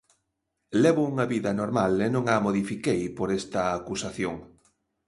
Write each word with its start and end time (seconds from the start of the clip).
Levo 0.83 1.01
unha 1.13 1.25
vida 1.33 1.51
normal 1.61 1.91
e 2.07 2.09
non 2.15 2.23
a 2.33 2.35
modifiquei 2.45 3.01
por 3.17 3.27
esta 3.39 3.61
acusación. 3.79 4.35